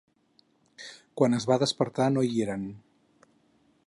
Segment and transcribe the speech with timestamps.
[1.21, 2.65] Quan es va despertar no hi eren.